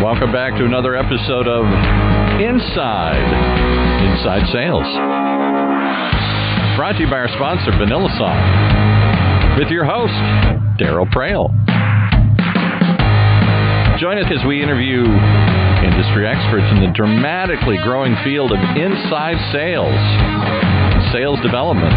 [0.00, 1.66] Welcome back to another episode of
[2.40, 3.20] Inside
[4.08, 4.88] Inside Sales.
[6.78, 10.14] Brought to you by our sponsor, VanillaSoft, with your host,
[10.80, 11.50] Daryl Praill.
[14.00, 15.04] Join us as we interview
[15.84, 19.92] industry experts in the dramatically growing field of inside sales,
[21.12, 21.92] sales development.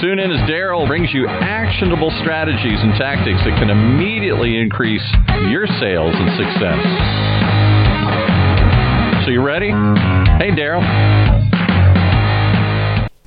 [0.00, 5.02] Tune in as Daryl brings you actionable strategies and tactics that can immediately increase
[5.50, 6.84] your sales and success.
[9.24, 9.70] So, you ready?
[10.38, 10.84] Hey, Daryl.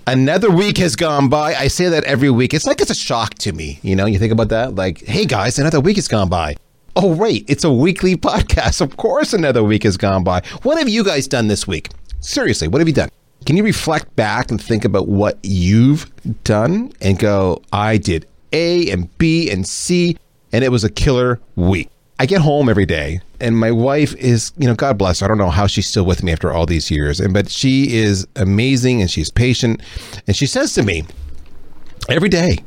[0.07, 1.55] Another week has gone by.
[1.55, 2.53] I say that every week.
[2.53, 3.79] It's like it's a shock to me.
[3.81, 4.73] You know, you think about that?
[4.73, 6.55] Like, hey guys, another week has gone by.
[6.95, 7.43] Oh, right.
[7.49, 8.79] It's a weekly podcast.
[8.79, 10.41] Of course, another week has gone by.
[10.63, 11.89] What have you guys done this week?
[12.21, 13.09] Seriously, what have you done?
[13.45, 16.11] Can you reflect back and think about what you've
[16.43, 20.15] done and go, I did A and B and C,
[20.53, 21.89] and it was a killer week?
[22.19, 25.25] I get home every day, and my wife is, you know, God bless her.
[25.25, 27.97] I don't know how she's still with me after all these years, and but she
[27.97, 29.81] is amazing and she's patient,
[30.27, 31.03] and she says to me
[32.09, 32.59] every day,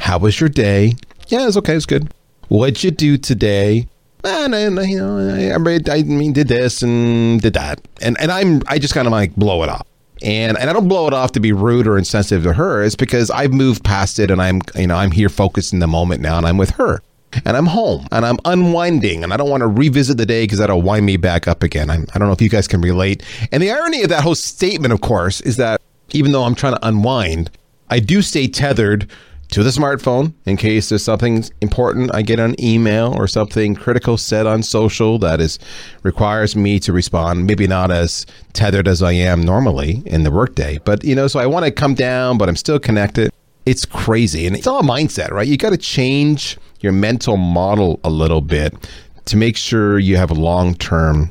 [0.00, 0.94] "How was your day?
[1.28, 1.76] Yeah, it's okay.
[1.76, 2.12] It's good.
[2.48, 3.86] What'd you do today?
[4.24, 5.54] Ah, and, and you know, I,
[5.94, 9.36] I mean, did this and did that, and and I'm I just kind of like
[9.36, 9.86] blow it off.
[10.22, 12.82] And and I don't blow it off to be rude or insensitive to her.
[12.82, 15.86] It's because I've moved past it and I'm you know I'm here focused in the
[15.86, 17.02] moment now and I'm with her
[17.44, 20.58] and I'm home and I'm unwinding and I don't want to revisit the day because
[20.58, 21.90] that'll wind me back up again.
[21.90, 23.22] I'm, I do not know if you guys can relate.
[23.52, 26.74] And the irony of that whole statement, of course, is that even though I'm trying
[26.74, 27.50] to unwind,
[27.88, 29.10] I do stay tethered
[29.50, 34.16] to the smartphone in case there's something important I get on email or something critical
[34.16, 35.58] said on social that is
[36.02, 37.46] requires me to respond.
[37.46, 41.40] Maybe not as tethered as I am normally in the workday, but you know, so
[41.40, 43.32] I want to come down, but I'm still connected.
[43.66, 45.46] It's crazy, and it's all mindset, right?
[45.46, 48.88] You got to change your mental model a little bit
[49.26, 51.30] to make sure you have a long term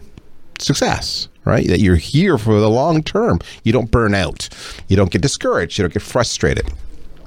[0.60, 1.68] success right?
[1.68, 3.40] That you're here for the long term.
[3.64, 4.50] You don't burn out.
[4.88, 5.80] You don't get discouraged.
[5.80, 6.70] You don't get frustrated.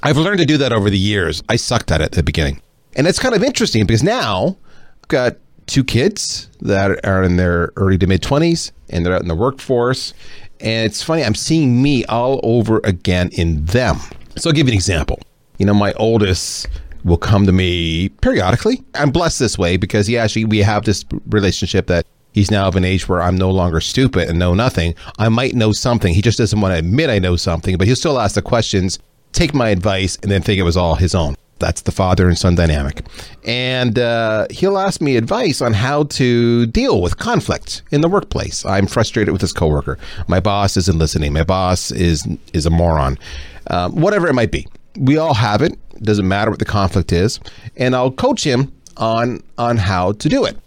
[0.05, 1.41] I've learned to do that over the years.
[1.47, 2.61] I sucked at it at the beginning.
[2.97, 4.57] And it's kind of interesting because now
[5.01, 9.21] I've got two kids that are in their early to mid 20s and they're out
[9.21, 10.13] in the workforce.
[10.59, 13.95] And it's funny, I'm seeing me all over again in them.
[14.35, 15.19] So I'll give you an example.
[15.57, 16.67] You know, my oldest
[17.05, 18.83] will come to me periodically.
[18.95, 22.75] I'm blessed this way because he actually, we have this relationship that he's now of
[22.75, 24.95] an age where I'm no longer stupid and know nothing.
[25.17, 26.13] I might know something.
[26.13, 28.99] He just doesn't want to admit I know something, but he'll still ask the questions
[29.33, 31.35] take my advice and then think it was all his own.
[31.59, 33.05] That's the father and son dynamic.
[33.45, 38.65] And uh, he'll ask me advice on how to deal with conflict in the workplace.
[38.65, 39.97] I'm frustrated with this coworker.
[40.27, 41.31] My boss isn't listening.
[41.31, 43.17] My boss is is a moron.
[43.67, 44.67] Um, whatever it might be.
[44.97, 45.77] We all have it.
[46.01, 47.39] Doesn't matter what the conflict is.
[47.77, 50.57] And I'll coach him on on how to do it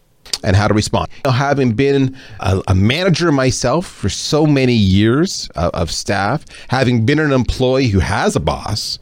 [0.42, 1.08] and how to respond.
[1.16, 6.44] You know, having been a, a, manager myself for so many years of, of, staff,
[6.68, 8.98] having been an employee who has a boss,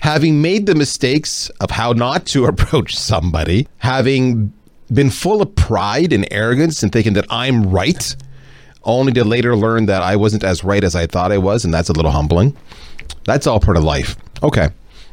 [0.00, 4.52] having made the mistakes of how not to approach somebody, having
[4.92, 8.14] been full of pride and arrogance and thinking that I'm right,
[8.84, 11.72] only to later learn that I wasn't as right as I thought I was, and
[11.72, 12.56] that's a little humbling.
[13.24, 14.16] That's all part of life.
[14.42, 14.68] Okay.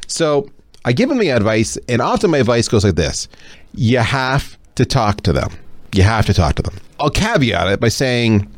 [0.06, 0.50] So
[0.84, 3.28] I give him the advice, and often my advice goes like this
[3.74, 5.50] You have to talk to them.
[5.94, 6.76] You have to talk to them.
[6.98, 8.50] I'll caveat it by saying,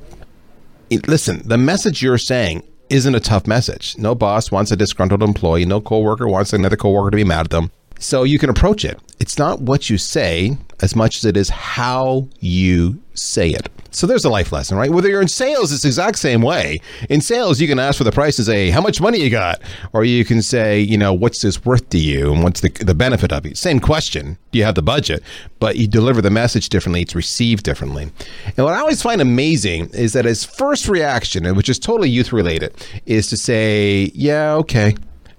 [1.07, 3.97] listen, the message you're saying isn't a tough message.
[3.99, 5.65] No boss wants a disgruntled employee.
[5.65, 7.73] No coworker wants another coworker to be mad at them.
[7.99, 8.99] So you can approach it.
[9.21, 13.69] It's not what you say as much as it is how you say it.
[13.91, 14.91] So there's a life lesson, right?
[14.91, 16.81] Whether you're in sales, it's the exact same way.
[17.09, 19.62] In sales, you can ask for the price and say, how much money you got?
[19.93, 22.32] Or you can say, you know, what's this worth to you?
[22.32, 23.56] And what's the, the benefit of it?
[23.56, 24.37] Same question.
[24.50, 25.22] Do you have the budget?
[25.61, 27.03] But you deliver the message differently.
[27.03, 28.11] It's received differently.
[28.44, 32.32] And what I always find amazing is that his first reaction, which is totally youth
[32.32, 32.75] related,
[33.06, 34.97] is to say, yeah, okay.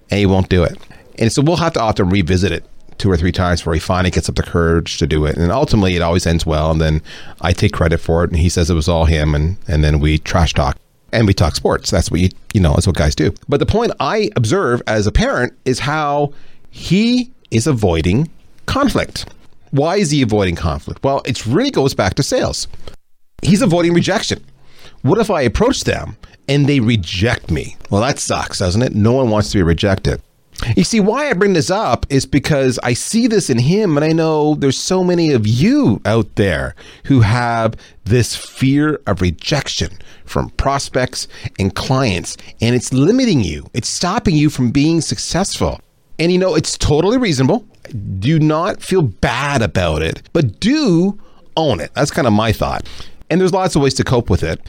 [0.10, 0.78] And he won't do it.
[1.20, 2.66] And so we'll have to often revisit it
[2.98, 5.38] two or three times before he finally gets up the courage to do it.
[5.38, 6.72] And ultimately, it always ends well.
[6.72, 7.02] And then
[7.42, 9.36] I take credit for it, and he says it was all him.
[9.36, 10.78] And and then we trash talk
[11.12, 11.90] and we talk sports.
[11.92, 13.34] That's what you you know that's what guys do.
[13.48, 16.34] But the point I observe as a parent is how
[16.72, 18.30] he is avoiding
[18.66, 19.26] conflict.
[19.72, 21.04] Why is he avoiding conflict?
[21.04, 22.68] Well, it really goes back to sales.
[23.42, 24.44] He's avoiding rejection.
[25.02, 27.78] What if I approach them and they reject me?
[27.90, 28.96] Well, that sucks, doesn't it?
[28.96, 30.22] No one wants to be rejected.
[30.76, 34.06] You see, why I bring this up is because I see this in him, and
[34.06, 36.76] I know there's so many of you out there
[37.06, 37.76] who have
[38.06, 41.28] this fear of rejection from prospects
[41.60, 45.82] and clients, and it's limiting you, it's stopping you from being successful.
[46.18, 47.66] And you know, it's totally reasonable.
[48.20, 51.20] Do not feel bad about it, but do
[51.58, 51.92] own it.
[51.94, 52.88] That's kind of my thought.
[53.30, 54.62] And there's lots of ways to cope with it.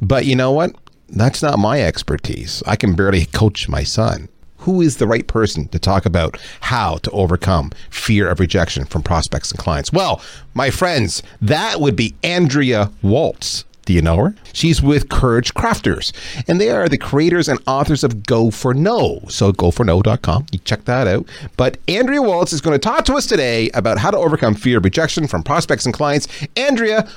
[0.00, 0.74] But you know what?
[1.08, 2.62] That's not my expertise.
[2.66, 4.28] I can barely coach my son.
[4.60, 9.02] Who is the right person to talk about how to overcome fear of rejection from
[9.02, 9.90] prospects and clients?
[9.90, 10.20] Well,
[10.52, 13.64] my friends, that would be Andrea Waltz.
[13.86, 14.34] Do you know her?
[14.52, 16.12] She's with Courage Crafters,
[16.46, 19.22] and they are the creators and authors of Go for No.
[19.28, 21.26] So goforno.com, you check that out.
[21.56, 24.76] But Andrea Waltz is going to talk to us today about how to overcome fear
[24.76, 26.28] of rejection from prospects and clients.
[26.54, 27.08] Andrea,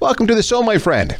[0.00, 1.16] welcome to the show, my friend.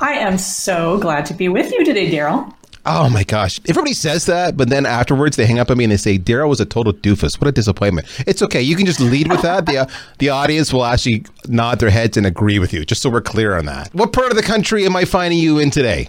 [0.00, 2.52] I am so glad to be with you today, Daryl.
[2.86, 3.60] Oh my gosh.
[3.68, 6.48] Everybody says that, but then afterwards they hang up on me and they say, Daryl
[6.48, 7.40] was a total doofus.
[7.40, 8.06] What a disappointment.
[8.26, 8.62] It's okay.
[8.62, 9.66] You can just lead with that.
[9.66, 9.86] the, uh,
[10.18, 13.56] the audience will actually nod their heads and agree with you, just so we're clear
[13.56, 13.94] on that.
[13.94, 16.08] What part of the country am I finding you in today?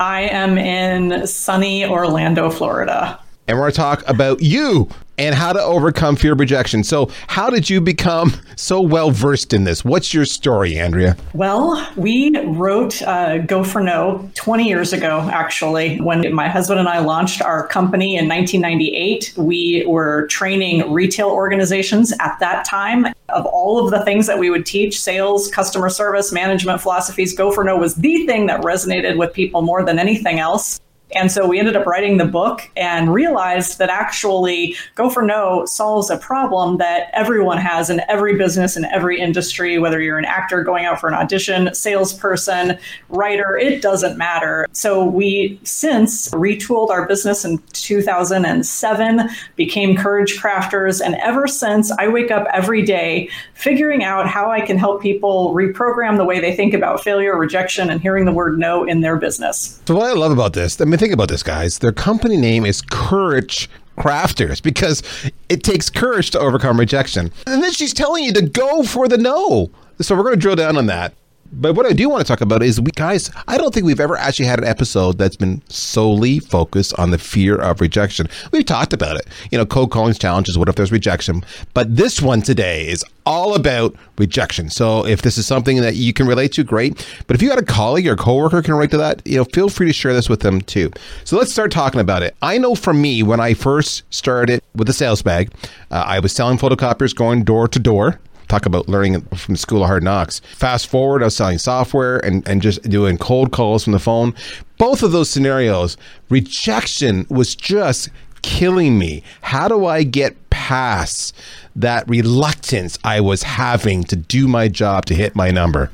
[0.00, 3.20] I am in sunny Orlando, Florida.
[3.46, 6.84] And we're going to talk about you and how to overcome fear of rejection.
[6.84, 9.84] So, how did you become so well versed in this?
[9.84, 11.16] What's your story, Andrea?
[11.34, 16.00] Well, we wrote uh, Go for No 20 years ago, actually.
[16.00, 22.12] When my husband and I launched our company in 1998, we were training retail organizations
[22.20, 23.06] at that time.
[23.28, 27.52] Of all of the things that we would teach sales, customer service, management philosophies, Go
[27.52, 30.80] for No was the thing that resonated with people more than anything else.
[31.12, 35.64] And so we ended up writing the book and realized that actually Go for No
[35.66, 40.24] solves a problem that everyone has in every business in every industry, whether you're an
[40.24, 42.78] actor going out for an audition, salesperson,
[43.08, 44.66] writer, it doesn't matter.
[44.72, 52.08] So we since retooled our business in 2007, became Courage Crafters, and ever since I
[52.08, 53.28] wake up every day
[53.58, 57.90] figuring out how I can help people reprogram the way they think about failure, rejection,
[57.90, 59.82] and hearing the word no in their business.
[59.86, 61.80] So what I love about this, I mean think about this, guys.
[61.80, 63.68] Their company name is Courage
[63.98, 65.02] Crafters because
[65.48, 67.32] it takes courage to overcome rejection.
[67.48, 69.70] And then she's telling you to go for the no.
[70.00, 71.14] So we're going to drill down on that.
[71.52, 74.00] But what I do want to talk about is we guys, I don't think we've
[74.00, 78.28] ever actually had an episode that's been solely focused on the fear of rejection.
[78.52, 79.26] We've talked about it.
[79.50, 81.44] You know, cold calling's challenges, what if there's rejection?
[81.72, 84.70] But this one today is all about rejection.
[84.70, 87.06] So if this is something that you can relate to, great.
[87.26, 89.68] But if you got a colleague or coworker can relate to that, you know, feel
[89.68, 90.90] free to share this with them too.
[91.24, 92.36] So let's start talking about it.
[92.42, 95.52] I know for me, when I first started with the sales bag,
[95.90, 99.88] uh, I was selling photocopiers going door to door talk about learning from school of
[99.88, 100.40] hard knocks.
[100.56, 104.34] Fast forward, I was selling software and, and just doing cold calls from the phone.
[104.78, 105.96] Both of those scenarios,
[106.28, 108.08] rejection was just
[108.42, 109.22] killing me.
[109.42, 111.34] How do I get past
[111.76, 115.90] that reluctance I was having to do my job to hit my number?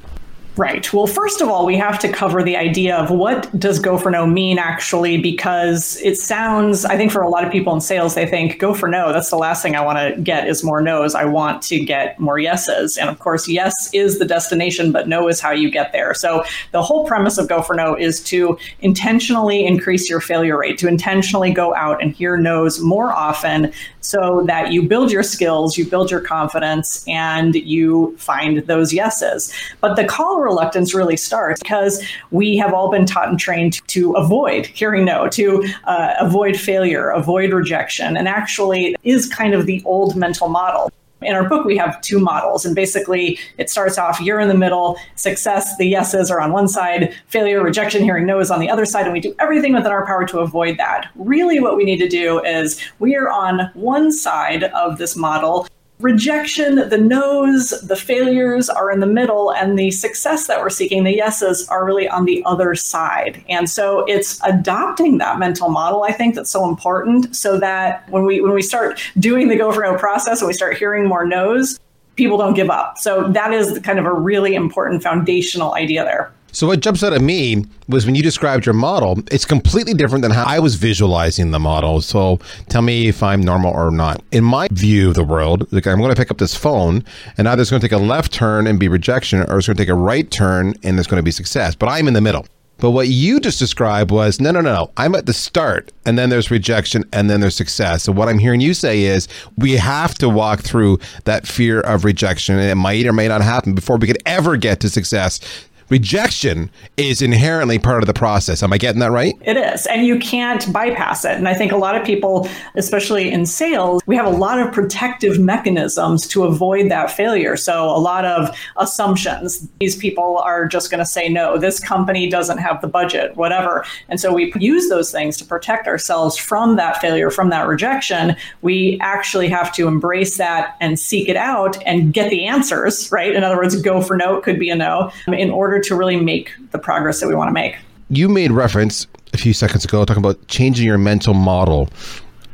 [0.57, 0.93] Right.
[0.93, 4.09] Well, first of all, we have to cover the idea of what does go for
[4.09, 8.15] no mean actually, because it sounds, I think for a lot of people in sales,
[8.15, 9.13] they think go for no.
[9.13, 11.17] That's the last thing I want to get is more no's.
[11.17, 12.97] I want to get more yeses.
[12.97, 16.15] And of course, yes is the destination, but no is how you get there.
[16.15, 20.79] So the whole premise of go for no is to intentionally increase your failure rate,
[20.79, 23.73] to intentionally go out and hear no's more often
[24.03, 29.53] so that you build your skills, you build your confidence, and you find those yeses.
[29.81, 34.13] But the call reluctance really starts because we have all been taught and trained to
[34.13, 39.83] avoid hearing no, to uh, avoid failure, avoid rejection, and actually is kind of the
[39.85, 40.91] old mental model.
[41.23, 44.55] In our book, we have two models, and basically it starts off you're in the
[44.55, 48.69] middle, success, the yeses are on one side, failure, rejection, hearing no is on the
[48.69, 51.09] other side, and we do everything within our power to avoid that.
[51.15, 55.67] Really, what we need to do is we are on one side of this model
[56.01, 61.05] rejection, the no's, the failures are in the middle, and the success that we're seeking,
[61.05, 63.45] the yeses, are really on the other side.
[63.49, 68.25] And so it's adopting that mental model, I think, that's so important so that when
[68.25, 71.25] we when we start doing the go for no process and we start hearing more
[71.25, 71.79] no's,
[72.17, 72.99] people don't give up.
[72.99, 76.33] So that is kind of a really important foundational idea there.
[76.55, 80.23] So what jumps out at me was when you described your model, it's completely different
[80.23, 82.01] than how I was visualizing the model.
[82.01, 84.23] So tell me if I'm normal or not.
[84.31, 87.03] In my view of the world, like I'm going to pick up this phone
[87.37, 89.77] and either it's going to take a left turn and be rejection or it's going
[89.77, 91.75] to take a right turn and it's going to be success.
[91.75, 92.47] But I'm in the middle.
[92.79, 94.91] But what you just described was no, no, no, no.
[94.97, 98.03] I'm at the start, and then there's rejection, and then there's success.
[98.03, 102.05] So what I'm hearing you say is we have to walk through that fear of
[102.05, 105.41] rejection, and it might or may not happen before we could ever get to success.
[105.89, 108.63] Rejection is inherently part of the process.
[108.63, 109.35] Am I getting that right?
[109.43, 109.87] It is.
[109.87, 111.33] And you can't bypass it.
[111.33, 114.73] And I think a lot of people, especially in sales, we have a lot of
[114.73, 117.57] protective mechanisms to avoid that failure.
[117.57, 119.69] So a lot of assumptions.
[119.81, 121.59] These people are just going to say no.
[121.59, 123.85] This company doesn't have the budget, whatever.
[124.09, 128.37] And so we use those things to protect ourselves from that failure, from that rejection.
[128.63, 133.35] We actually have to embrace that and seek it out and get the answers, right?
[133.35, 136.51] In other words, go for no could be a no in order to really make
[136.71, 137.77] the progress that we want to make.
[138.11, 141.89] You made reference a few seconds ago talking about changing your mental model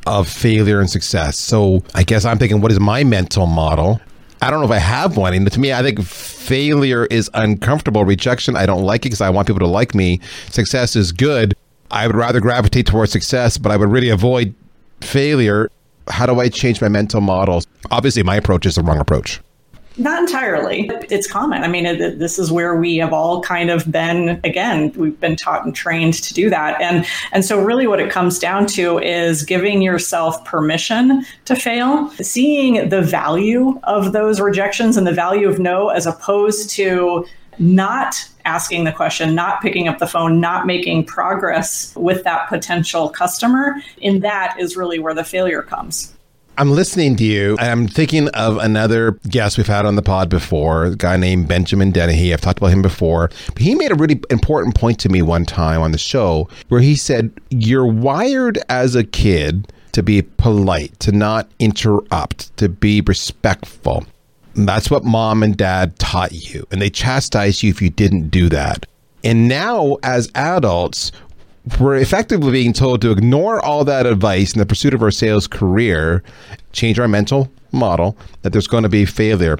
[0.06, 1.38] of failure and success.
[1.38, 4.00] So I guess I'm thinking, what is my mental model?
[4.42, 5.34] I don't know if I have one.
[5.34, 8.04] And to me, I think failure is uncomfortable.
[8.04, 10.20] Rejection, I don't like it because I want people to like me.
[10.50, 11.54] Success is good.
[11.90, 14.54] I would rather gravitate towards success, but I would really avoid
[15.02, 15.70] failure.
[16.08, 17.66] How do I change my mental models?
[17.90, 19.40] Obviously, my approach is the wrong approach.
[20.00, 20.90] Not entirely.
[21.10, 21.62] It's common.
[21.62, 24.40] I mean, it, this is where we have all kind of been.
[24.44, 28.10] Again, we've been taught and trained to do that, and and so really, what it
[28.10, 34.96] comes down to is giving yourself permission to fail, seeing the value of those rejections
[34.96, 37.26] and the value of no, as opposed to
[37.58, 43.10] not asking the question, not picking up the phone, not making progress with that potential
[43.10, 43.74] customer.
[43.98, 46.14] In that is really where the failure comes.
[46.60, 50.28] I'm listening to you, and I'm thinking of another guest we've had on the pod
[50.28, 52.34] before, a guy named Benjamin Dennehy.
[52.34, 53.30] I've talked about him before.
[53.46, 56.82] But he made a really important point to me one time on the show where
[56.82, 63.00] he said, You're wired as a kid to be polite, to not interrupt, to be
[63.00, 64.04] respectful.
[64.54, 66.66] And that's what mom and dad taught you.
[66.70, 68.84] And they chastised you if you didn't do that.
[69.24, 71.10] And now, as adults,
[71.78, 75.46] we're effectively being told to ignore all that advice in the pursuit of our sales
[75.46, 76.22] career,
[76.72, 79.58] change our mental model, that there's going to be failure.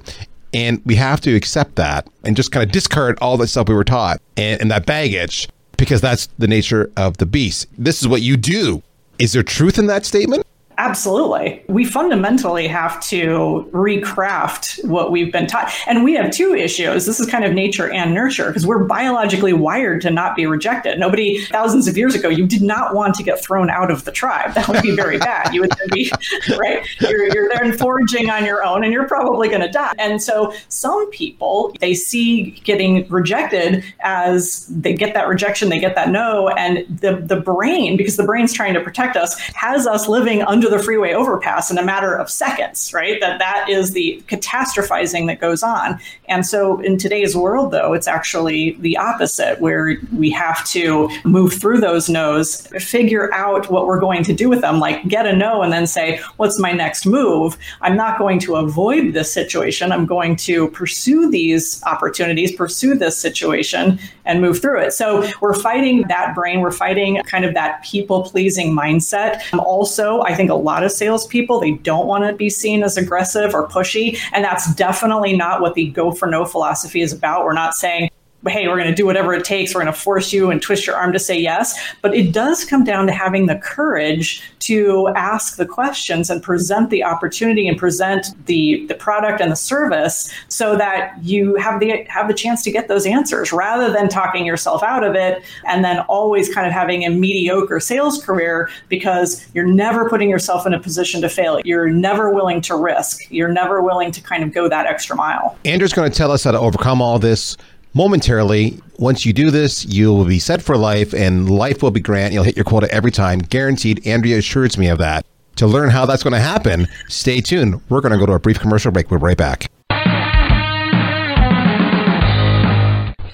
[0.52, 3.74] And we have to accept that and just kind of discard all the stuff we
[3.74, 7.68] were taught and, and that baggage because that's the nature of the beast.
[7.78, 8.82] This is what you do.
[9.18, 10.44] Is there truth in that statement?
[10.80, 11.62] Absolutely.
[11.68, 15.70] We fundamentally have to recraft what we've been taught.
[15.86, 17.04] And we have two issues.
[17.04, 20.98] This is kind of nature and nurture because we're biologically wired to not be rejected.
[20.98, 24.10] Nobody, thousands of years ago, you did not want to get thrown out of the
[24.10, 24.54] tribe.
[24.54, 25.52] That would be very bad.
[25.52, 26.10] You would be,
[26.58, 26.82] right?
[26.98, 29.92] You're, you're there foraging on your own and you're probably going to die.
[29.98, 35.94] And so some people, they see getting rejected as they get that rejection, they get
[35.96, 36.48] that no.
[36.48, 40.69] And the, the brain, because the brain's trying to protect us, has us living under
[40.70, 43.20] the freeway overpass in a matter of seconds, right?
[43.20, 46.00] That that is the catastrophizing that goes on.
[46.28, 51.54] And so in today's world, though, it's actually the opposite, where we have to move
[51.54, 55.34] through those no's, figure out what we're going to do with them, like get a
[55.34, 57.56] no and then say, what's my next move?
[57.80, 59.92] I'm not going to avoid this situation.
[59.92, 64.92] I'm going to pursue these opportunities, pursue this situation, and move through it.
[64.92, 66.60] So we're fighting that brain.
[66.60, 69.40] We're fighting kind of that people pleasing mindset.
[69.52, 72.96] Um, also, I think a lot of salespeople, they don't want to be seen as
[72.96, 74.18] aggressive or pushy.
[74.32, 77.44] And that's definitely not what the go for no philosophy is about.
[77.44, 78.09] We're not saying,
[78.48, 79.74] hey, we're going to do whatever it takes.
[79.74, 81.78] We're going to force you and twist your arm to say yes.
[82.00, 86.90] But it does come down to having the courage to ask the questions and present
[86.90, 92.04] the opportunity and present the, the product and the service so that you have the
[92.08, 95.84] have the chance to get those answers rather than talking yourself out of it and
[95.84, 100.72] then always kind of having a mediocre sales career because you're never putting yourself in
[100.72, 101.60] a position to fail.
[101.64, 103.30] You're never willing to risk.
[103.30, 105.58] You're never willing to kind of go that extra mile.
[105.64, 107.56] Andrea's going to tell us how to overcome all this
[107.94, 108.80] momentarily.
[108.98, 112.34] Once you do this, you will be set for life and life will be grand.
[112.34, 113.38] You'll hit your quota every time.
[113.38, 114.06] Guaranteed.
[114.06, 115.24] Andrea assures me of that.
[115.56, 117.80] To learn how that's going to happen, stay tuned.
[117.88, 119.10] We're going to go to a brief commercial break.
[119.10, 119.70] We'll be right back.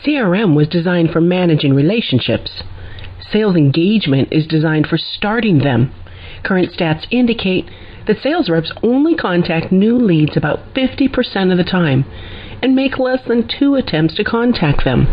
[0.05, 2.63] CRM was designed for managing relationships.
[3.33, 5.93] Sales engagement is designed for starting them.
[6.45, 7.69] Current stats indicate
[8.07, 12.05] that sales reps only contact new leads about 50% of the time
[12.63, 15.07] and make less than two attempts to contact them.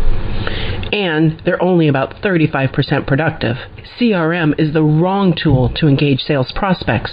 [0.92, 3.56] And they're only about 35% productive.
[3.98, 7.12] CRM is the wrong tool to engage sales prospects.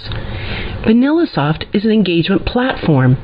[0.84, 3.16] VanillaSoft is an engagement platform.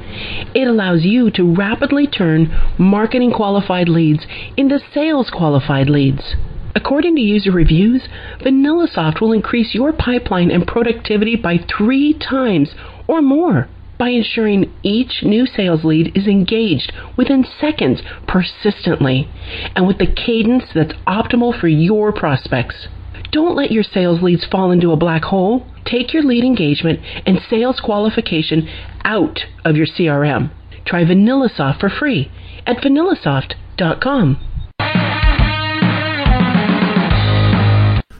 [0.54, 2.48] It allows you to rapidly turn
[2.78, 6.36] marketing qualified leads into sales qualified leads.
[6.74, 8.08] According to user reviews,
[8.40, 12.74] VanillaSoft will increase your pipeline and productivity by three times
[13.08, 19.28] or more by ensuring each new sales lead is engaged within seconds persistently
[19.74, 22.88] and with the cadence that's optimal for your prospects.
[23.30, 25.66] Don't let your sales leads fall into a black hole.
[25.84, 28.68] Take your lead engagement and sales qualification
[29.04, 30.50] out of your CRM.
[30.86, 32.30] Try VanillaSoft for free
[32.66, 34.47] at vanillasoft.com.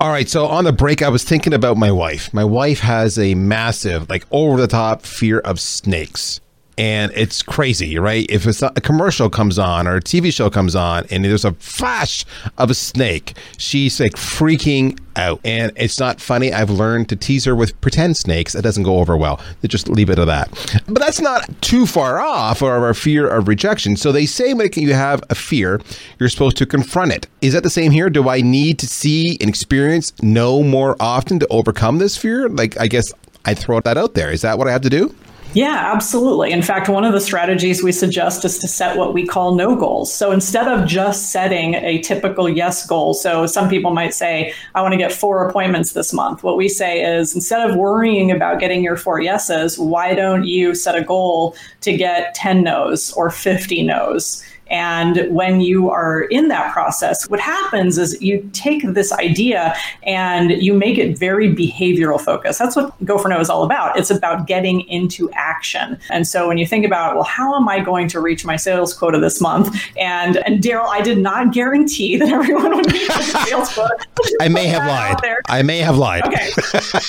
[0.01, 2.33] All right, so on the break, I was thinking about my wife.
[2.33, 6.41] My wife has a massive, like over the top fear of snakes
[6.79, 8.25] and it's crazy, right?
[8.31, 12.25] If a commercial comes on or a TV show comes on and there's a flash
[12.57, 15.41] of a snake, she's like freaking out.
[15.45, 16.53] And it's not funny.
[16.53, 18.55] I've learned to tease her with pretend snakes.
[18.55, 19.41] It doesn't go over well.
[19.61, 20.83] They just leave it at that.
[20.87, 23.97] But that's not too far off of our fear of rejection.
[23.97, 25.81] So they say when you have a fear,
[26.21, 27.27] you're supposed to confront it.
[27.41, 28.09] Is that the same here?
[28.09, 32.49] Do I need to see and experience no more often to overcome this fear?
[32.49, 33.13] Like, I guess
[33.45, 34.31] I throw that out there.
[34.31, 35.13] Is that what I have to do?
[35.55, 36.53] Yeah, absolutely.
[36.53, 39.75] In fact, one of the strategies we suggest is to set what we call no
[39.75, 40.13] goals.
[40.13, 44.83] So instead of just setting a typical yes goal, so some people might say, I
[44.83, 46.43] want to get four appointments this month.
[46.43, 50.75] What we say is instead of worrying about getting your four yeses, why don't you
[50.75, 54.45] set a goal to get 10 no's or 50 no's?
[54.71, 60.51] And when you are in that process, what happens is you take this idea and
[60.51, 62.59] you make it very behavioral focused.
[62.59, 63.97] That's what Go for No is all about.
[63.99, 65.99] It's about getting into action.
[66.11, 68.93] And so when you think about, well, how am I going to reach my sales
[68.93, 69.75] quota this month?
[69.97, 73.97] And and Daryl, I did not guarantee that everyone would meet the sales quota.
[74.41, 75.37] I may have lied.
[75.49, 76.27] I may have lied.
[76.27, 76.51] Okay,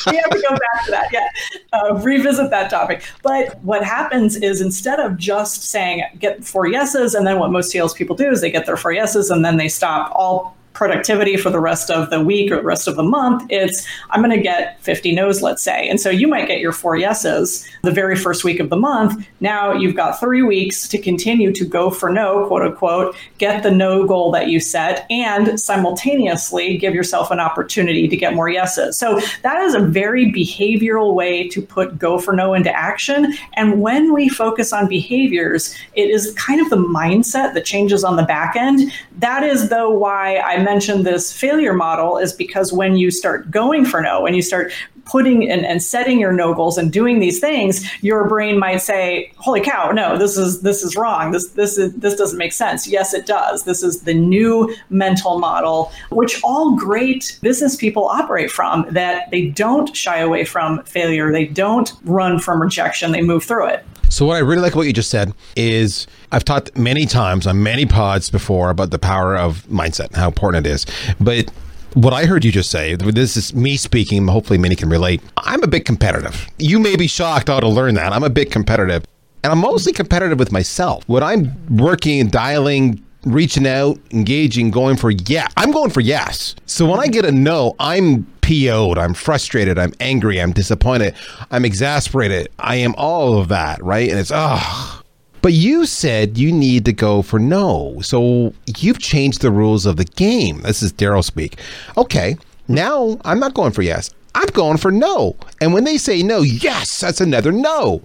[0.07, 1.09] we have to go back to that.
[1.11, 1.27] Yeah,
[1.73, 3.03] uh, revisit that topic.
[3.23, 7.57] But what happens is instead of just saying get four yeses and then what what
[7.57, 11.35] most salespeople do is they get their four yeses and then they stop all productivity
[11.35, 13.45] for the rest of the week or the rest of the month.
[13.49, 15.89] It's, I'm going to get 50 no's, let's say.
[15.89, 19.27] And so you might get your four yeses the very first week of the month.
[19.41, 23.71] Now you've got three weeks to continue to go for no, quote unquote, get the
[23.71, 28.97] no goal that you set, and simultaneously give yourself an opportunity to get more yeses.
[28.97, 33.33] So that is a very behavioral way to put go for no into action.
[33.55, 38.15] And when we focus on behaviors, it is kind of the mindset that changes on
[38.15, 38.93] the back end.
[39.17, 43.85] That is, though, why I mentioned this failure model is because when you start going
[43.85, 44.71] for no, when you start
[45.05, 47.73] putting and, and setting your no goals and doing these things,
[48.03, 51.31] your brain might say, "Holy cow, no, this is this is wrong.
[51.31, 53.63] This this is this doesn't make sense." Yes, it does.
[53.63, 54.53] This is the new
[54.89, 58.85] mental model, which all great business people operate from.
[58.91, 61.31] That they don't shy away from failure.
[61.31, 63.11] They don't run from rejection.
[63.11, 63.85] They move through it.
[64.09, 67.63] So what I really like what you just said is I've talked many times on
[67.63, 70.85] many pods before about the power of mindset and how important it is.
[71.19, 71.49] But
[71.95, 75.21] what I heard you just say, this is me speaking, hopefully many can relate.
[75.37, 76.47] I'm a bit competitive.
[76.59, 78.13] You may be shocked how to learn that.
[78.13, 79.05] I'm a bit competitive.
[79.43, 81.03] And I'm mostly competitive with myself.
[81.07, 86.55] When I'm working, dialing, reaching out, engaging, going for yeah, I'm going for yes.
[86.65, 91.15] So when I get a no, I'm PO'd, I'm frustrated, I'm angry, I'm disappointed,
[91.49, 92.49] I'm exasperated.
[92.59, 94.09] I am all of that, right?
[94.09, 94.98] And it's oh.
[95.41, 97.99] But you said you need to go for no.
[98.01, 100.61] So you've changed the rules of the game.
[100.61, 101.57] This is Daryl speak.
[101.97, 102.37] Okay.
[102.67, 104.11] Now I'm not going for yes.
[104.35, 105.35] I'm going for no.
[105.59, 108.01] And when they say no, yes, that's another no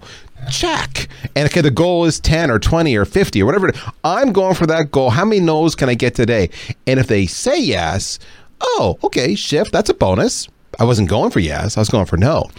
[0.49, 1.07] check.
[1.35, 3.71] And okay, the goal is 10 or 20 or 50 or whatever.
[4.03, 5.09] I'm going for that goal.
[5.09, 6.49] How many no's can I get today?
[6.87, 8.19] And if they say yes,
[8.61, 10.47] oh, okay, shift, that's a bonus.
[10.79, 12.49] I wasn't going for yes, I was going for no.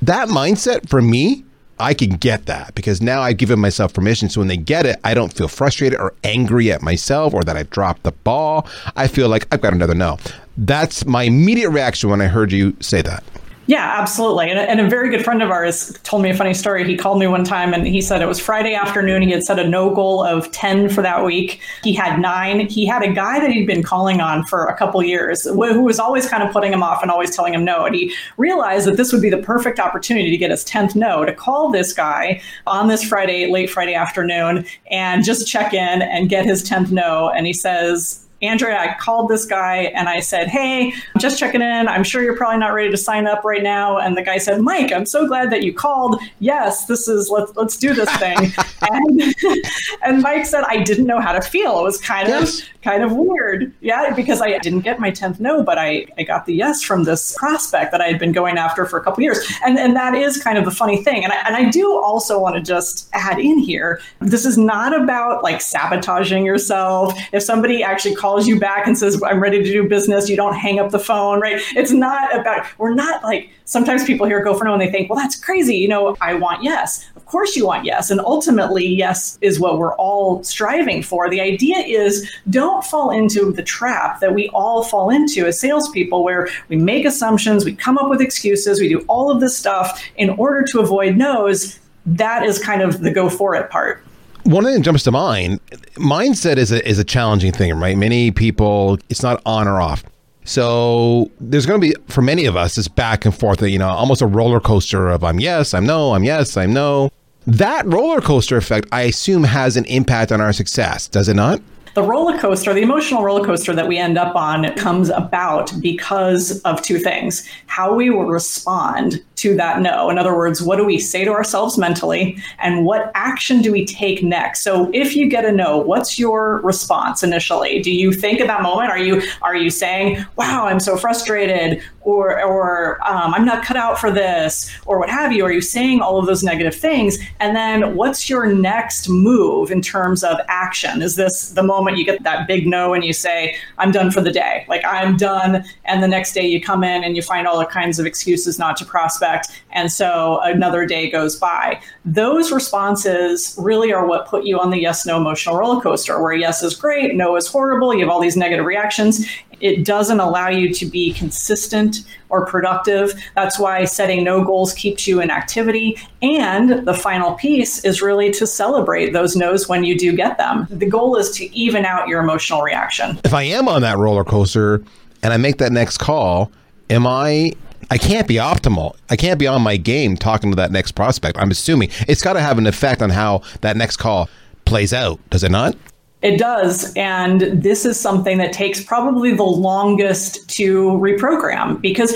[0.00, 1.44] That mindset for me,
[1.78, 4.28] I can get that because now I've given myself permission.
[4.28, 7.56] So when they get it, I don't feel frustrated or angry at myself or that
[7.56, 8.66] I dropped the ball.
[8.96, 10.18] I feel like I've got another no.
[10.56, 13.24] That's my immediate reaction when I heard you say that.
[13.72, 14.50] Yeah, absolutely.
[14.50, 16.84] And, and, a very good friend of ours told me a funny story.
[16.84, 19.22] He called me one time and he said it was Friday afternoon.
[19.22, 21.58] He had set a no goal of 10 for that week.
[21.82, 22.68] He had nine.
[22.68, 25.98] He had a guy that he'd been calling on for a couple years who was
[25.98, 27.86] always kind of putting him off and always telling him no.
[27.86, 31.24] And he realized that this would be the perfect opportunity to get his 10th no,
[31.24, 36.28] to call this guy on this Friday, late Friday afternoon, and just check in and
[36.28, 37.30] get his 10th no.
[37.30, 41.62] And he says, Andrea, I called this guy and I said, Hey, I'm just checking
[41.62, 41.88] in.
[41.88, 43.98] I'm sure you're probably not ready to sign up right now.
[43.98, 46.20] And the guy said, Mike, I'm so glad that you called.
[46.40, 48.36] Yes, this is let's let's do this thing.
[48.90, 49.34] and,
[50.02, 51.78] and Mike said, I didn't know how to feel.
[51.78, 52.60] It was kind yes.
[52.60, 53.72] of kind of weird.
[53.80, 57.04] Yeah, because I didn't get my 10th no, but I, I got the yes from
[57.04, 59.38] this prospect that I had been going after for a couple years.
[59.64, 61.22] And and that is kind of the funny thing.
[61.22, 65.00] And I, and I do also want to just add in here, this is not
[65.00, 67.14] about like sabotaging yourself.
[67.32, 70.36] If somebody actually calls calls you back and says, I'm ready to do business, you
[70.36, 71.60] don't hang up the phone, right?
[71.76, 75.10] It's not about, we're not like, sometimes people hear go for no and they think,
[75.10, 75.76] well, that's crazy.
[75.76, 77.06] You know, I want yes.
[77.14, 78.10] Of course you want yes.
[78.10, 81.28] And ultimately, yes is what we're all striving for.
[81.28, 86.24] The idea is don't fall into the trap that we all fall into as salespeople,
[86.24, 90.02] where we make assumptions, we come up with excuses, we do all of this stuff
[90.16, 91.78] in order to avoid no's.
[92.06, 94.02] That is kind of the go for it part
[94.44, 95.60] one thing that jumps to mind
[95.94, 100.04] mindset is a, is a challenging thing right many people it's not on or off
[100.44, 103.88] So there's going to be, for many of us, this back and forth, you know,
[103.88, 107.10] almost a roller coaster of I'm yes, I'm no, I'm yes, I'm no.
[107.46, 111.60] That roller coaster effect, I assume, has an impact on our success, does it not?
[111.94, 116.60] The roller coaster, the emotional roller coaster that we end up on comes about because
[116.62, 120.08] of two things how we will respond to that no.
[120.08, 123.84] In other words, what do we say to ourselves mentally and what action do we
[123.84, 124.62] take next?
[124.62, 127.80] So if you get a no, what's your response initially?
[127.80, 131.82] Do you think at that moment, are you are you saying, wow, I'm so frustrated
[132.02, 135.44] or or um, I'm not cut out for this or what have you?
[135.44, 137.18] Are you saying all of those negative things?
[137.40, 141.02] And then what's your next move in terms of action?
[141.02, 144.20] Is this the moment you get that big no and you say, I'm done for
[144.20, 144.64] the day?
[144.68, 145.64] Like I'm done.
[145.84, 148.58] And the next day you come in and you find all the kinds of excuses
[148.58, 151.80] not to prospect and so another day goes by.
[152.04, 156.34] Those responses really are what put you on the yes no emotional roller coaster, where
[156.34, 159.26] yes is great, no is horrible, you have all these negative reactions.
[159.62, 163.14] It doesn't allow you to be consistent or productive.
[163.34, 165.96] That's why setting no goals keeps you in activity.
[166.20, 170.66] And the final piece is really to celebrate those no's when you do get them.
[170.68, 173.18] The goal is to even out your emotional reaction.
[173.24, 174.82] If I am on that roller coaster
[175.22, 176.50] and I make that next call,
[176.90, 177.52] am I
[177.90, 178.96] I can't be optimal.
[179.10, 181.36] I can't be on my game talking to that next prospect.
[181.36, 184.30] I'm assuming it's got to have an effect on how that next call
[184.64, 185.76] plays out, does it not?
[186.22, 186.92] It does.
[186.94, 192.14] And this is something that takes probably the longest to reprogram because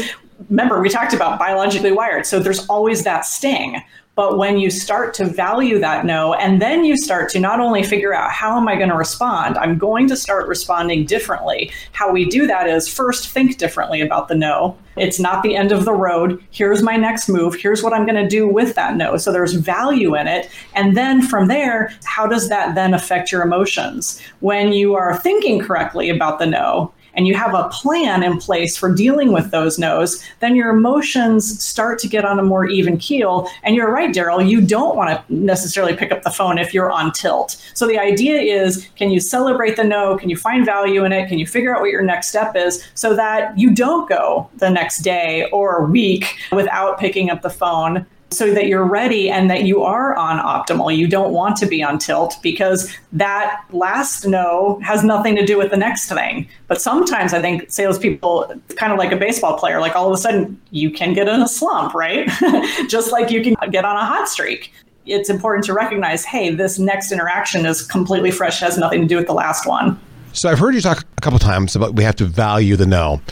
[0.49, 2.27] remember, we talked about biologically wired.
[2.27, 3.83] So there's always that sting.
[4.17, 7.83] But when you start to value that no, and then you start to not only
[7.83, 11.71] figure out how am I going to respond, I'm going to start responding differently.
[11.93, 14.79] How we do that is first think differently about the no.
[14.97, 16.43] It's not the end of the road.
[16.51, 17.57] Here's my next move.
[17.57, 19.19] Here's what I'm going to do with that no.
[19.19, 20.49] So there's value in it.
[20.75, 24.19] And then from there, how does that then affect your emotions?
[24.41, 28.77] When you are thinking correctly about the no, and you have a plan in place
[28.77, 32.99] for dealing with those no's, then your emotions start to get on a more even
[32.99, 33.49] keel.
[33.63, 36.91] And you're right, Daryl, you don't want to necessarily pick up the phone if you're
[36.91, 37.57] on tilt.
[37.75, 40.17] So the idea is can you celebrate the no?
[40.17, 41.29] Can you find value in it?
[41.29, 44.71] Can you figure out what your next step is so that you don't go the
[44.71, 48.07] next day or week without picking up the phone?
[48.31, 50.97] So that you're ready and that you are on optimal.
[50.97, 55.57] You don't want to be on tilt because that last no has nothing to do
[55.57, 56.49] with the next thing.
[56.67, 60.17] But sometimes I think salespeople, kind of like a baseball player, like all of a
[60.17, 62.29] sudden you can get in a slump, right?
[62.89, 64.73] Just like you can get on a hot streak.
[65.07, 69.17] It's important to recognize hey, this next interaction is completely fresh, has nothing to do
[69.17, 70.01] with the last one.
[70.33, 73.23] So I've heard you talk a couple times about we have to value the no.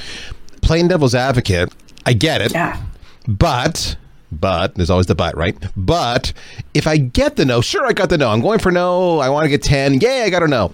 [0.63, 1.75] Plain devil's advocate,
[2.07, 2.53] I get it.
[2.53, 2.81] Yeah.
[3.27, 3.97] But
[4.41, 5.57] but there's always the but, right?
[5.77, 6.33] But
[6.75, 8.31] if I get the no, sure, I got the no.
[8.31, 9.19] I'm going for no.
[9.19, 10.01] I want to get 10.
[10.01, 10.73] Yay, I got a no.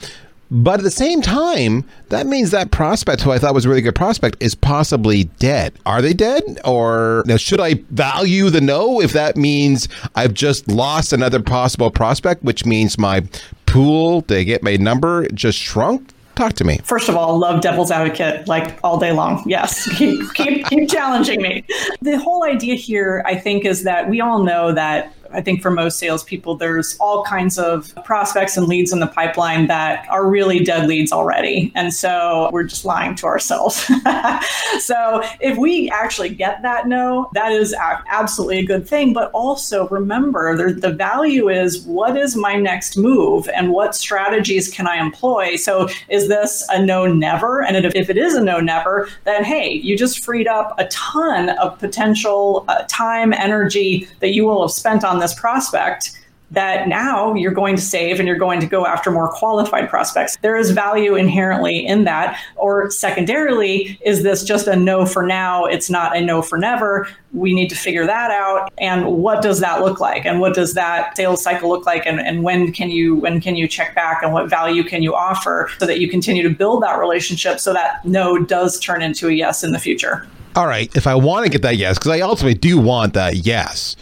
[0.53, 3.83] But at the same time, that means that prospect, who I thought was a really
[3.83, 5.75] good prospect, is possibly dead.
[5.87, 6.59] Are they dead?
[6.65, 11.91] Or now, should I value the no if that means I've just lost another possible
[11.93, 13.23] prospect, which means my
[13.67, 16.13] pool to get my number just shrunk?
[16.41, 16.79] Talk to me.
[16.85, 19.45] First of all, love devil's advocate like all day long.
[19.47, 21.65] Yes, keep, keep, keep challenging me.
[22.01, 25.71] The whole idea here, I think, is that we all know that I think for
[25.71, 30.61] most salespeople, there's all kinds of prospects and leads in the pipeline that are really
[30.61, 31.73] dead leads already.
[31.75, 33.77] And so we're just lying to ourselves.
[34.81, 39.13] so if we actually get that no, that is absolutely a good thing.
[39.13, 44.87] But also remember, the value is what is my next move and what strategies can
[44.87, 45.57] I employ?
[45.57, 47.63] So is this a no never?
[47.63, 51.51] And if it is a no never, then hey, you just freed up a ton
[51.51, 56.11] of potential uh, time, energy that you will have spent on this prospect
[56.51, 60.37] that now you're going to save and you're going to go after more qualified prospects.
[60.43, 62.41] There is value inherently in that.
[62.57, 65.65] Or secondarily, is this just a no for now?
[65.65, 67.09] It's not a no for never.
[67.33, 68.73] We need to figure that out.
[68.79, 70.27] And what does that look like?
[70.27, 72.05] And what does that sales cycle look like?
[72.05, 75.15] And, and when can you when can you check back and what value can you
[75.15, 79.29] offer so that you continue to build that relationship so that no does turn into
[79.29, 80.27] a yes in the future?
[80.57, 80.95] All right.
[80.97, 83.95] If I want to get that yes, because I ultimately do want that yes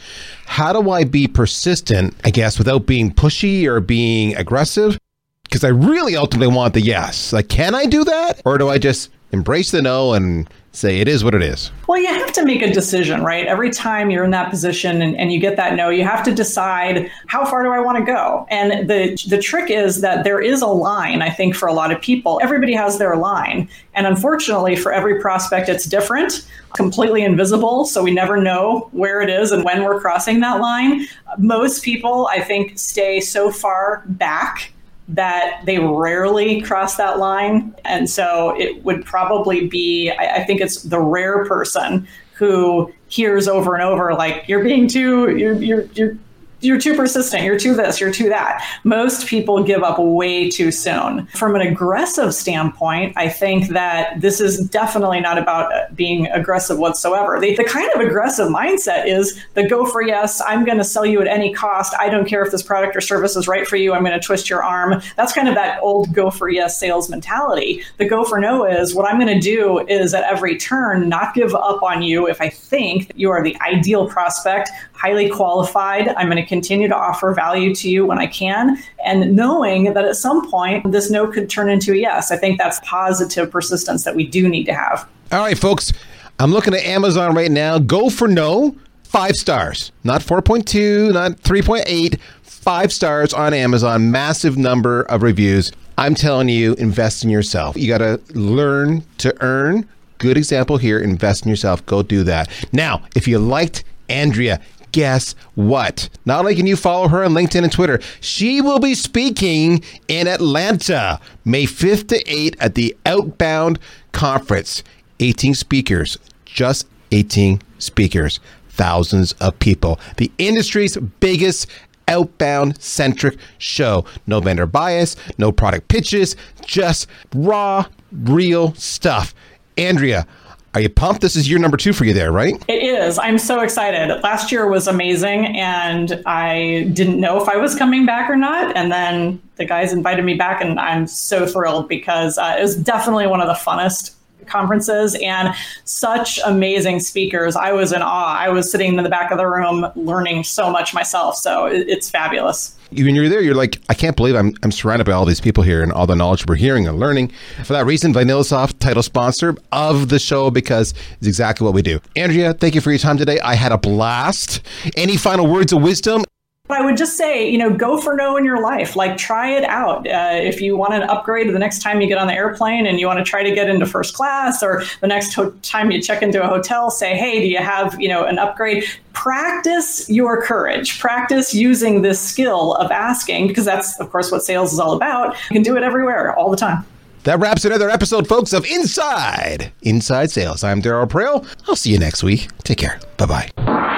[0.49, 4.99] how do I be persistent, I guess, without being pushy or being aggressive?
[5.45, 7.33] Because I really ultimately want the yes.
[7.35, 8.41] Like, can I do that?
[8.47, 11.71] Or do I just embrace the no and say it is what it is?
[11.89, 13.47] Well, you have to make a decision, right?
[13.47, 16.35] Every time you're in that position and, and you get that no, you have to
[16.35, 18.47] decide how far do I want to go?
[18.51, 21.91] And the the trick is that there is a line, I think, for a lot
[21.91, 22.39] of people.
[22.43, 23.69] Everybody has their line.
[23.95, 27.85] And unfortunately, for every prospect, it's different, completely invisible.
[27.85, 31.07] So we never know where it is and when we're crossing that line.
[31.37, 34.73] Most people, I think, stay so far back
[35.09, 37.75] that they rarely cross that line.
[37.85, 43.49] And so it would probably be, I, I think it's the rare person who hears
[43.49, 46.17] over and over like you're being too you're you're you're
[46.61, 48.65] you're too persistent, you're too this, you're too that.
[48.85, 51.27] Most people give up way too soon.
[51.29, 57.39] From an aggressive standpoint, I think that this is definitely not about being aggressive whatsoever.
[57.41, 61.07] The, the kind of aggressive mindset is the go for yes, I'm going to sell
[61.07, 61.95] you at any cost.
[61.99, 64.25] I don't care if this product or service is right for you, I'm going to
[64.25, 65.01] twist your arm.
[65.17, 67.83] That's kind of that old go for yes sales mentality.
[67.99, 71.35] The go for no is what I'm going to do is at every turn not
[71.35, 76.09] give up on you if I think that you are the ideal prospect, highly qualified.
[76.09, 80.05] I'm going to continue to offer value to you when I can, and knowing that
[80.05, 82.33] at some point this no could turn into a yes.
[82.33, 85.09] I think that's positive persistence that we do need to have.
[85.31, 85.93] All right, folks.
[86.41, 87.81] I'm looking at Amazon right now.
[87.81, 89.91] Go for no, five stars.
[90.05, 94.13] Not 4.2, not 3.8, five stars on Amazon.
[94.13, 95.73] Massive number of reviews.
[95.97, 97.77] I'm telling you, invest in yourself.
[97.77, 99.89] You got to learn to earn.
[100.19, 101.01] Good example here.
[101.01, 101.85] Invest in yourself.
[101.87, 102.49] Go do that.
[102.73, 104.61] Now, if you liked Andrea,
[104.93, 106.09] guess what?
[106.25, 110.27] Not only can you follow her on LinkedIn and Twitter, she will be speaking in
[110.27, 113.79] Atlanta May 5th to 8th at the Outbound
[114.13, 114.83] Conference.
[115.21, 119.99] 18 speakers, just 18 speakers, thousands of people.
[120.17, 121.67] The industry's biggest
[122.07, 124.05] outbound centric show.
[124.27, 129.35] No vendor bias, no product pitches, just raw, real stuff.
[129.77, 130.27] Andrea,
[130.75, 131.23] are you pumped?
[131.23, 132.63] This is year number two for you there, right?
[132.69, 133.19] It is.
[133.19, 134.23] I'm so excited.
[134.23, 138.77] Last year was amazing, and I didn't know if I was coming back or not.
[138.77, 142.77] And then the guys invited me back, and I'm so thrilled because uh, it was
[142.77, 144.15] definitely one of the funnest
[144.49, 147.57] conferences and such amazing speakers.
[147.57, 148.37] I was in awe.
[148.37, 151.37] I was sitting in the back of the room learning so much myself.
[151.37, 152.75] So it's fabulous.
[152.91, 155.63] When you're there, you're like, I can't believe I'm, I'm surrounded by all these people
[155.63, 157.31] here and all the knowledge we're hearing and learning.
[157.65, 162.01] For that reason, VanillaSoft, title sponsor of the show, because it's exactly what we do.
[162.17, 163.41] Andrea, thank you for your time today.
[163.41, 164.63] I had a blast.
[164.97, 166.25] Any final words of wisdom?
[166.71, 168.95] I would just say, you know, go for no in your life.
[168.97, 170.07] Like, try it out.
[170.07, 173.01] Uh, if you want an upgrade the next time you get on the airplane and
[173.01, 176.01] you want to try to get into first class, or the next ho- time you
[176.03, 178.85] check into a hotel, say, hey, do you have, you know, an upgrade?
[179.13, 180.99] Practice your courage.
[181.01, 185.35] Practice using this skill of asking, because that's, of course, what sales is all about.
[185.51, 186.85] You can do it everywhere, all the time.
[187.25, 190.63] That wraps another episode, folks, of Inside Inside Sales.
[190.63, 191.47] I'm daryl Praill.
[191.67, 192.49] I'll see you next week.
[192.63, 193.01] Take care.
[193.17, 193.98] Bye bye.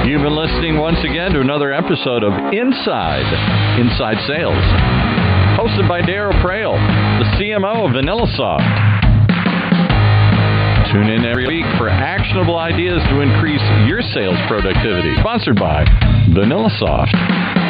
[0.00, 3.28] You've been listening once again to another episode of Inside
[3.78, 4.64] Inside Sales,
[5.60, 6.72] hosted by Daryl Praill,
[7.20, 8.64] the CMO of VanillaSoft.
[10.90, 15.14] Tune in every week for actionable ideas to increase your sales productivity.
[15.20, 15.84] Sponsored by
[16.32, 17.69] VanillaSoft.